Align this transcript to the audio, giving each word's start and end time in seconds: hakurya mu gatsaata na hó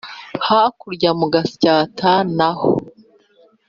hakurya 0.47 1.11
mu 1.19 1.27
gatsaata 1.33 2.13
na 2.37 2.47
hó 2.59 2.71